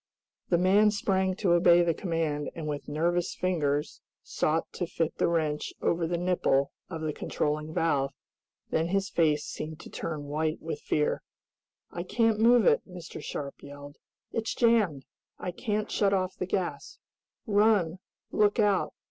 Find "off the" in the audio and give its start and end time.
16.15-16.47